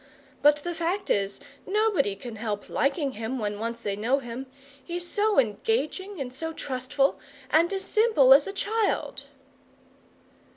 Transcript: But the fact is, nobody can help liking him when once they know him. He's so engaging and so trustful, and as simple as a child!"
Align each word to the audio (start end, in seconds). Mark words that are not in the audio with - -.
But 0.41 0.55
the 0.63 0.73
fact 0.73 1.11
is, 1.11 1.39
nobody 1.67 2.15
can 2.15 2.37
help 2.37 2.69
liking 2.69 3.11
him 3.11 3.37
when 3.37 3.59
once 3.59 3.77
they 3.77 3.95
know 3.95 4.17
him. 4.17 4.47
He's 4.83 5.05
so 5.05 5.37
engaging 5.37 6.19
and 6.19 6.33
so 6.33 6.53
trustful, 6.53 7.19
and 7.51 7.71
as 7.71 7.83
simple 7.85 8.33
as 8.33 8.47
a 8.47 8.51
child!" 8.51 9.25